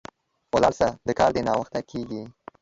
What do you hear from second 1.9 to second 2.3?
کیږي